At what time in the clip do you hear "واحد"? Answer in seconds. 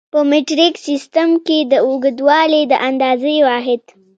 3.47-3.81